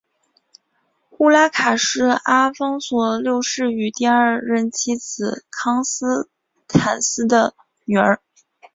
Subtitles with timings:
[1.19, 6.27] 乌拉卡是阿方索六世与第二任妻子康斯
[6.67, 7.53] 坦丝的
[7.85, 8.19] 女儿。